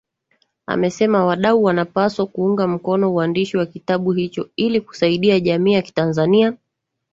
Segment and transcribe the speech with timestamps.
[0.67, 6.57] Amesema wadau wanapaswa kuunga mkono uandishi wa kitabu hicho ili kusaidia jamii ya Kitanzania